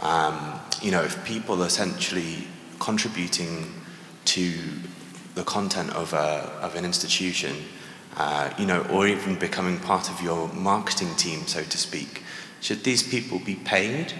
[0.00, 3.74] um, you know, if people essentially contributing
[4.26, 4.54] to
[5.34, 7.54] the content of, a, of an institution,
[8.16, 12.22] uh, you know, or even becoming part of your marketing team, so to speak,
[12.60, 14.14] should these people be paid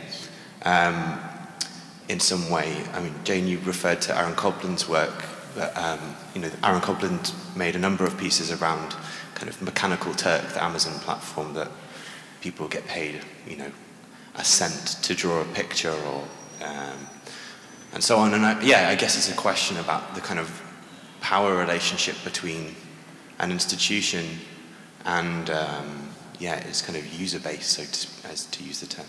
[0.63, 1.19] um,
[2.09, 2.77] in some way?
[2.93, 5.25] I mean, Jane, you referred to Aaron Koblin's work
[5.57, 7.19] But, um, you know, Aaron Koblin
[7.57, 8.95] made a number of pieces around
[9.35, 11.71] kind of Mechanical Turk, the Amazon platform that
[12.43, 13.73] people get paid, you know,
[14.35, 16.25] a cent to draw a picture or,
[16.63, 16.99] um,
[17.95, 18.35] and so on.
[18.35, 20.63] And I, yeah, I guess it's a question about the kind of
[21.23, 22.77] power relationship between
[23.39, 24.27] an institution
[25.05, 29.07] and, um, yeah, its kind of user based, so to, as to use the term.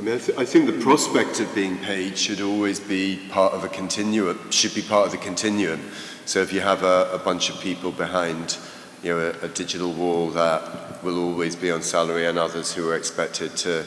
[0.00, 3.52] I mean, I, th- I, think the prospect of being paid should always be part
[3.52, 5.78] of a continuum, should be part of the continuum.
[6.24, 8.56] So if you have a, a bunch of people behind,
[9.02, 12.88] you know, a, a, digital wall that will always be on salary and others who
[12.88, 13.84] are expected to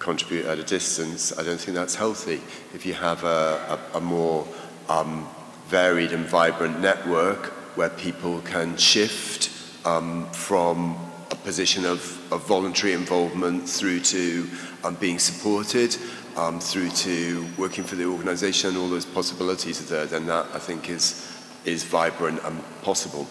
[0.00, 2.42] contribute at a distance, I don't think that's healthy.
[2.74, 4.46] If you have a, a more
[4.90, 5.26] um,
[5.74, 9.50] varied and vibrant network where people can shift
[9.84, 10.96] um, from
[11.32, 12.00] a position of,
[12.32, 14.48] of voluntary involvement through to
[14.84, 15.96] um, being supported,
[16.36, 20.46] um, through to working for the organisation, and all those possibilities are there, then that
[20.54, 21.28] I think is,
[21.64, 23.26] is vibrant and possible.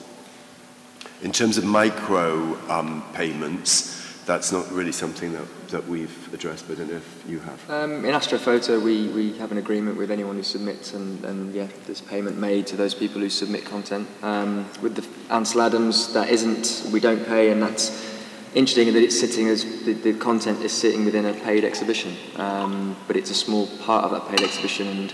[1.21, 3.92] In terms of micro um, payments,
[4.25, 7.69] that's not really something that, that we've addressed, but I don't know if you have.
[7.69, 11.67] Um, in Astrophoto, we, we have an agreement with anyone who submits, and, and yeah,
[11.85, 14.07] there's payment made to those people who submit content.
[14.21, 18.11] Um, with the Ansel Adams, that isn't, we don't pay, and that's
[18.55, 22.95] interesting that it's sitting as the, the content is sitting within a paid exhibition, um,
[23.07, 25.13] but it's a small part of that paid exhibition, and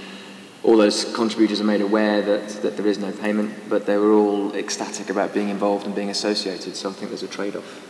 [0.62, 4.12] all those contributors are made aware that, that there is no payment, but they were
[4.12, 7.88] all ecstatic about being involved and being associated, so I think there's a trade off.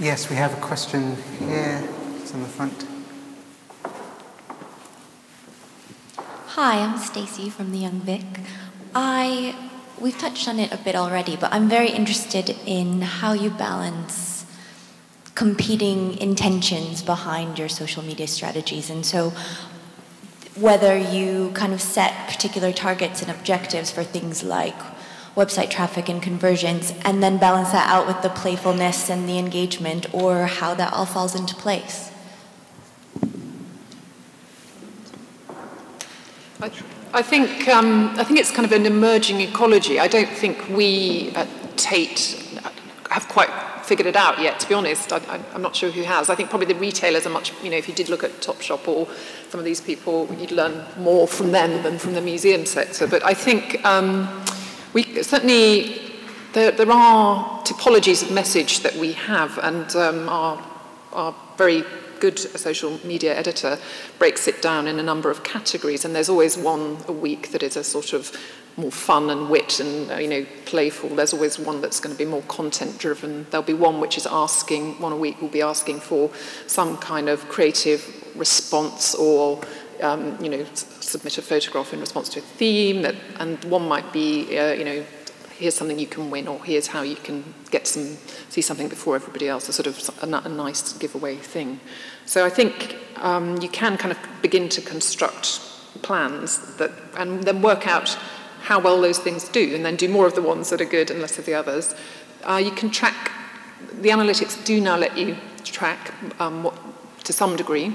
[0.00, 1.80] Yes, we have a question here.
[2.16, 2.84] It's in the front.
[6.16, 8.24] Hi, I'm Stacey from the Young Vic.
[8.92, 9.54] I
[10.00, 14.44] we've touched on it a bit already, but I'm very interested in how you balance
[15.36, 18.90] competing intentions behind your social media strategies.
[18.90, 19.32] And so
[20.56, 24.74] whether you kind of set particular targets and objectives for things like
[25.36, 30.12] website traffic and conversions, and then balance that out with the playfulness and the engagement,
[30.14, 32.10] or how that all falls into place.
[36.60, 36.70] I,
[37.12, 39.98] I think um, I think it's kind of an emerging ecology.
[39.98, 42.40] I don't think we at Tate
[43.10, 43.50] have quite
[43.84, 44.58] figured it out yet.
[44.60, 46.30] To be honest, I, am not sure who has.
[46.30, 47.52] I think probably the retailers are much.
[47.62, 49.06] You know, if you did look at Topshop or
[49.50, 53.06] some of these people, you'd learn more from them than from the museum sector.
[53.06, 53.84] But I think.
[53.84, 54.28] Um,
[54.94, 56.00] we certainly
[56.54, 60.64] there, there are typologies of message that we have, and um, our,
[61.12, 61.82] our very
[62.20, 63.76] good social media editor
[64.18, 67.62] breaks it down in a number of categories, and there's always one a week that
[67.62, 68.32] is a sort of
[68.76, 71.10] more fun and wit and uh, you know playful.
[71.10, 73.46] There's always one that's going to be more content driven.
[73.50, 76.30] There'll be one which is asking one a week will be asking for
[76.66, 78.02] some kind of creative
[78.36, 79.60] response or
[80.02, 80.64] um, you know
[81.14, 84.84] submit a photograph in response to a theme, that, and one might be, uh, you
[84.84, 85.04] know,
[85.56, 88.16] here's something you can win, or here's how you can get some,
[88.48, 91.78] see something before everybody else, a sort of a, a nice giveaway thing.
[92.26, 95.60] So I think um, you can kind of begin to construct
[96.02, 98.18] plans that, and then work out
[98.62, 101.12] how well those things do, and then do more of the ones that are good
[101.12, 101.94] and less of the others.
[102.42, 103.30] Uh, you can track,
[104.00, 106.74] the analytics do now let you track um, what,
[107.22, 107.94] to some degree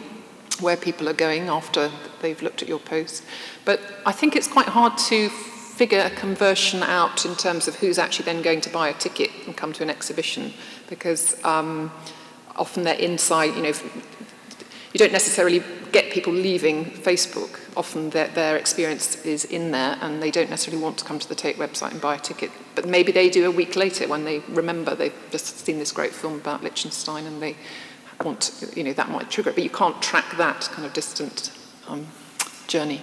[0.61, 1.91] where people are going after
[2.21, 3.23] they've looked at your post.
[3.65, 7.97] But I think it's quite hard to figure a conversion out in terms of who's
[7.97, 10.53] actually then going to buy a ticket and come to an exhibition
[10.89, 11.89] because um,
[12.57, 13.73] often they're inside, you know,
[14.91, 17.59] you don't necessarily get people leaving Facebook.
[17.77, 21.29] Often their, their experience is in there and they don't necessarily want to come to
[21.29, 22.51] the Tate website and buy a ticket.
[22.75, 26.11] But maybe they do a week later when they remember they've just seen this great
[26.11, 27.55] film about Lichtenstein and they
[28.23, 31.51] want, you know, that might trigger it, but you can't track that kind of distant
[31.87, 32.07] um,
[32.67, 33.01] journey.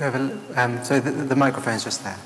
[0.00, 2.18] Um, so the, the microphone's just there.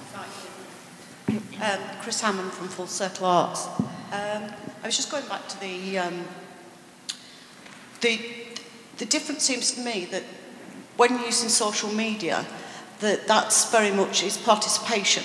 [1.28, 3.66] Um, Chris Hammond from Full Circle Arts.
[4.12, 6.24] Um, I was just going back to the, um,
[8.00, 8.18] the
[8.98, 10.22] the difference seems to me that
[10.96, 12.46] when using social media,
[13.00, 15.24] that that's very much is participation.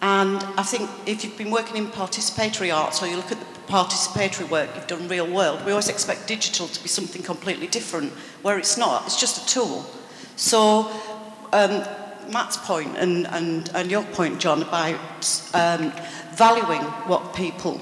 [0.00, 3.57] And I think if you've been working in participatory arts or you look at the
[3.68, 8.12] participatory work you've done real world, we always expect digital to be something completely different,
[8.42, 9.84] where it's not, it's just a tool.
[10.36, 10.90] So
[11.52, 11.84] um,
[12.32, 15.92] Matt's point and, and, and your point, John, about um,
[16.32, 17.80] valuing what people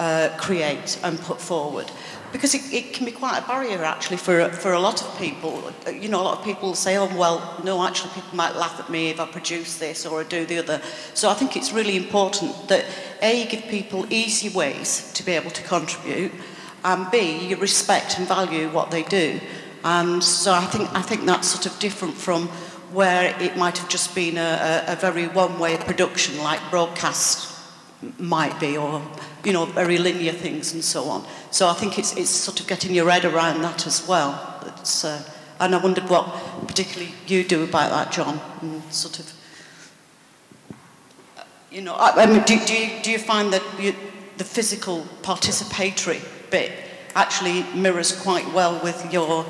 [0.00, 1.90] uh, create and put forward
[2.34, 5.72] because it, it can be quite a barrier actually for, for a lot of people.
[5.88, 8.90] You know, a lot of people say, oh, well, no, actually people might laugh at
[8.90, 10.82] me if I produce this or I do the other.
[11.14, 12.86] So I think it's really important that,
[13.22, 16.32] A, you give people easy ways to be able to contribute,
[16.82, 19.38] and B, you respect and value what they do.
[19.84, 22.48] And so I think, I think that's sort of different from
[22.92, 27.53] where it might have just been a, a, a very one-way production like broadcast
[28.18, 29.02] might be or
[29.44, 32.66] you know very linear things and so on so i think it's, it's sort of
[32.66, 35.22] getting your head around that as well it's, uh,
[35.60, 36.26] and i wondered what
[36.66, 39.32] particularly you do about that john and sort of
[41.70, 43.94] you know i, I mean do, do, you, do you find that you,
[44.36, 46.72] the physical participatory bit
[47.14, 49.44] actually mirrors quite well with your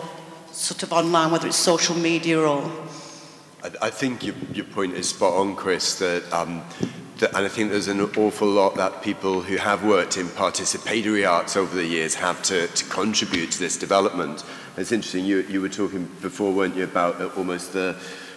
[0.54, 2.70] sort of online, whether it's social media or.
[3.62, 6.62] I, I think your, your point is spot on, Chris, that, um,
[7.22, 11.56] and I think there's an awful lot that people who have worked in participatory arts
[11.56, 14.44] over the years have to, to contribute to this development.
[14.76, 17.96] It's interesting, you, you were talking before, weren't you, about uh, almost the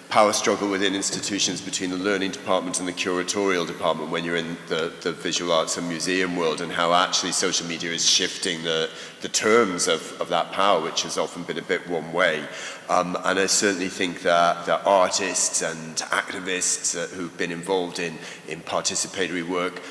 [0.10, 4.56] power struggle within institutions between the learning department and the curatorial department when you're in
[4.70, 8.90] the, the visual arts and museum world and how actually social media is shifting the,
[9.22, 12.42] the terms of, of that power, which has often been a bit one way.
[12.90, 18.18] Um, and I certainly think that, that artists and activists uh, who've been involved in,
[18.48, 19.82] in participatory work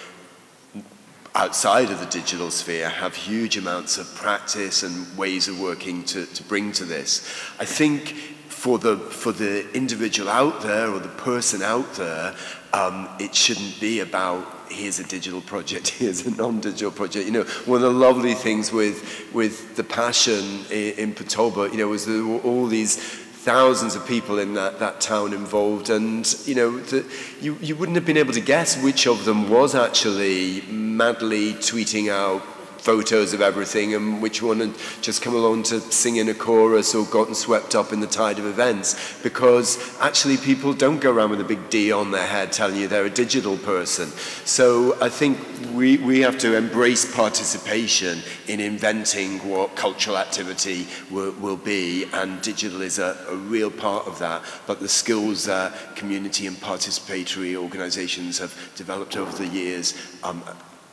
[1.34, 6.24] outside of the digital sphere have huge amounts of practice and ways of working to,
[6.24, 7.28] to bring to this.
[7.60, 8.35] I think
[8.66, 12.34] for the, for the individual out there or the person out there,
[12.72, 17.26] um, it shouldn't be about here's a digital project, here's a non-digital project.
[17.26, 21.86] You know, one of the lovely things with, with the passion in, in you know,
[21.86, 26.56] was there were all these thousands of people in that, that town involved and you
[26.56, 27.06] know the,
[27.40, 32.10] you, you wouldn't have been able to guess which of them was actually madly tweeting
[32.10, 32.42] out
[32.86, 34.72] photos of everything and which one had
[35.02, 38.38] just come along to sing in a chorus or gotten swept up in the tide
[38.38, 42.52] of events because actually people don't go around with a big D on their head
[42.52, 44.06] telling you they're a digital person.
[44.44, 45.36] So I think
[45.74, 52.40] we, we have to embrace participation in inventing what cultural activity will, will be and
[52.40, 54.44] digital is a, a real part of that.
[54.68, 60.44] But the skills that community and participatory organizations have developed over the years um,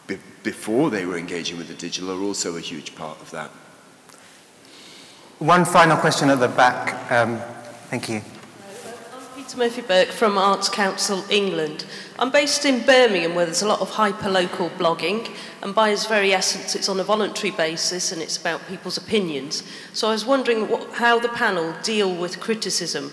[0.08, 3.49] be before they were engaging with the digital are also a huge part of that.
[5.39, 7.12] One final question at the back.
[7.12, 7.39] Um,
[7.89, 8.22] thank you.
[9.14, 11.86] I'm Peter Murphy Burke from Arts Council England.
[12.20, 15.30] I'm based in Birmingham where there's a lot of hyper-local blogging
[15.62, 19.64] and by its very essence it's on a voluntary basis and it's about people's opinions.
[19.93, 23.12] So I was wondering what, how the panel deal with criticism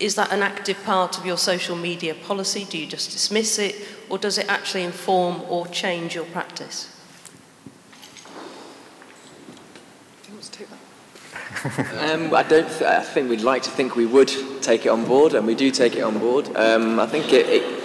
[0.00, 2.64] is that an active part of your social media policy?
[2.64, 3.74] Do you just dismiss it?
[4.08, 6.94] Or does it actually inform or change your practice?
[11.64, 12.68] um, I don't.
[12.68, 14.30] Th- I think we'd like to think we would
[14.62, 16.48] take it on board, and we do take it on board.
[16.54, 17.82] Um, I think it, it,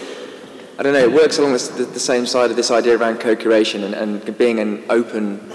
[0.78, 1.00] I don't know.
[1.00, 4.60] It works along the, the, same side of this idea around co-curation and, and being
[4.60, 5.52] an open,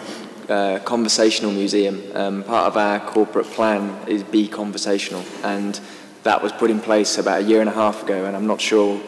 [0.48, 2.02] uh, conversational museum.
[2.14, 5.78] Um, part of our corporate plan is be conversational, and
[6.22, 8.60] that was put in place about a year and a half ago, and I'm not
[8.60, 9.00] sure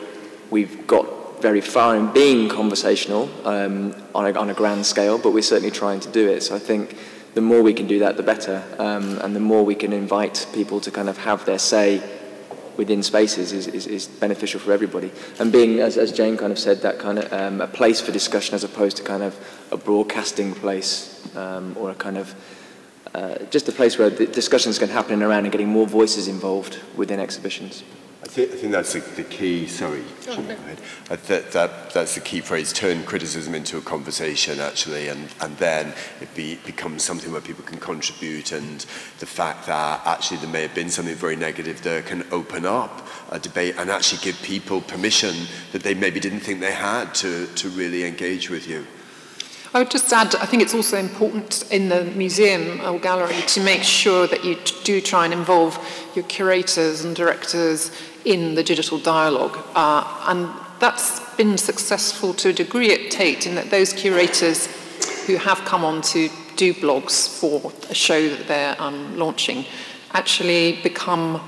[0.51, 5.33] we've got very far in being conversational um, on, a, on a grand scale, but
[5.33, 6.43] we're certainly trying to do it.
[6.43, 6.97] So I think
[7.35, 10.47] the more we can do that, the better, um, and the more we can invite
[10.53, 12.03] people to kind of have their say
[12.77, 15.13] within spaces is, is, is beneficial for everybody.
[15.39, 18.13] And being, as, as Jane kind of said, that kind of um, a place for
[18.13, 19.37] discussion as opposed to kind of
[19.71, 22.35] a broadcasting place um, or a kind of
[23.15, 26.79] uh, just a place where the discussions can happen around and getting more voices involved
[26.97, 27.83] within exhibitions.
[28.23, 30.57] I think, I think that's the, the key, sorry, oh, no.
[31.09, 35.95] that, that, that's the key phrase, turn criticism into a conversation actually, and, and then
[36.21, 38.81] it be, becomes something where people can contribute and
[39.21, 43.09] the fact that actually there may have been something very negative there can open up
[43.31, 45.35] a debate and actually give people permission
[45.73, 48.87] that they maybe didn't think they had to, to really engage with you.
[49.73, 53.63] I would just add, I think it's also important in the museum or gallery to
[53.63, 55.79] make sure that you do try and involve
[56.17, 57.93] your curators and directors
[58.25, 59.57] in the digital dialogue.
[59.77, 60.49] Uh, and
[60.81, 64.67] that's been successful to a degree at Tate in that those curators
[65.27, 69.65] who have come on to do blogs for a show that they're um, launching
[70.13, 71.41] actually become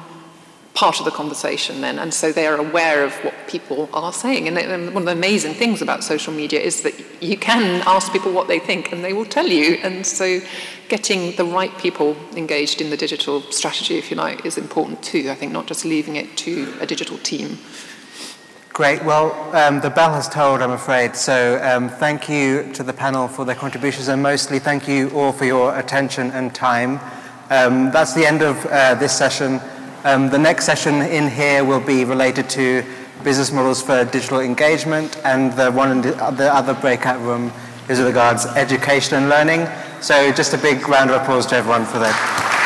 [0.75, 1.99] part of the conversation then.
[1.99, 4.49] And so they are aware of what people are saying.
[4.49, 8.11] And, and one of the amazing things about social media is that you can ask
[8.11, 9.75] people what they think and they will tell you.
[9.83, 10.41] And so
[10.89, 15.31] getting the right people engaged in the digital strategy, if you like, is important too.
[15.31, 17.59] I think not just leaving it to a digital team.
[18.73, 19.05] Great.
[19.05, 21.15] Well, um, the bell has tolled, I'm afraid.
[21.15, 25.31] So um, thank you to the panel for their contributions, and mostly thank you all
[25.31, 26.99] for your attention and time.
[27.51, 29.61] Um, that's the end of uh, this session.
[30.05, 32.85] Um, the next session in here will be related to
[33.23, 37.53] business models for digital engagement, and the one in the, the other breakout room
[37.89, 39.69] is regards education and learning.
[40.01, 42.62] So just a big round of applause to everyone for that.